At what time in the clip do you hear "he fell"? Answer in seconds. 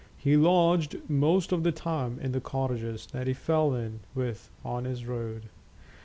3.27-3.75